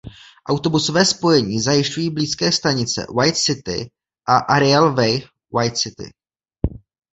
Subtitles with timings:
[0.49, 3.89] Autobusové spojení zajišťují blízké stanice "White City"
[4.27, 5.21] a "Ariel Way
[5.53, 6.13] White City".